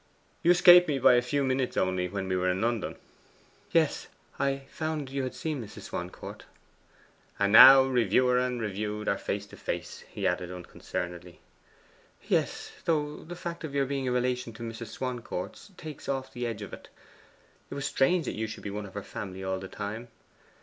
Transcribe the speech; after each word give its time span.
You 0.41 0.49
escaped 0.49 0.87
me 0.87 0.97
by 0.97 1.13
a 1.13 1.21
few 1.21 1.43
minutes 1.43 1.77
only 1.77 2.07
when 2.07 2.27
we 2.27 2.35
were 2.35 2.49
in 2.49 2.59
London.' 2.59 2.95
'Yes. 3.69 4.07
I 4.39 4.63
found 4.67 5.07
that 5.07 5.11
you 5.13 5.21
had 5.21 5.35
seen 5.35 5.63
Mrs. 5.63 5.83
Swancourt.' 5.91 6.45
'And 7.37 7.53
now 7.53 7.83
reviewer 7.83 8.39
and 8.39 8.59
reviewed 8.59 9.07
are 9.07 9.19
face 9.19 9.45
to 9.45 9.57
face,' 9.57 10.03
he 10.09 10.25
added 10.25 10.51
unconcernedly. 10.51 11.39
'Yes: 12.27 12.71
though 12.85 13.17
the 13.17 13.35
fact 13.35 13.63
of 13.63 13.75
your 13.75 13.85
being 13.85 14.07
a 14.07 14.11
relation 14.11 14.49
of 14.53 14.61
Mrs. 14.61 14.87
Swancourt's 14.87 15.69
takes 15.77 16.09
off 16.09 16.33
the 16.33 16.47
edge 16.47 16.63
of 16.63 16.73
it. 16.73 16.89
It 17.69 17.75
was 17.75 17.85
strange 17.85 18.25
that 18.25 18.33
you 18.33 18.47
should 18.47 18.63
be 18.63 18.71
one 18.71 18.87
of 18.87 18.95
her 18.95 19.03
family 19.03 19.43
all 19.43 19.59
the 19.59 19.67
time. 19.67 20.07